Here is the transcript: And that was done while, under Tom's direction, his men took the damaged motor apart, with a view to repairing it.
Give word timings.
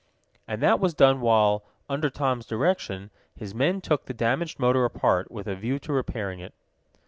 And 0.47 0.63
that 0.63 0.79
was 0.79 0.95
done 0.95 1.21
while, 1.21 1.63
under 1.87 2.09
Tom's 2.09 2.47
direction, 2.47 3.11
his 3.35 3.53
men 3.53 3.81
took 3.81 4.05
the 4.05 4.15
damaged 4.15 4.57
motor 4.57 4.83
apart, 4.83 5.29
with 5.29 5.45
a 5.47 5.53
view 5.53 5.77
to 5.77 5.93
repairing 5.93 6.39
it. 6.39 6.55